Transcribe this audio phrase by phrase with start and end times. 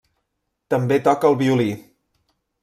[0.73, 1.69] També toca el violí.